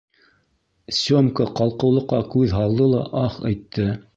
Сёмка 0.99 1.47
ҡалҡыулыҡҡа 1.59 2.23
күҙ 2.33 2.59
һалды 2.61 2.89
ла 2.95 3.07
аһ 3.25 3.41
итте! 3.55 3.91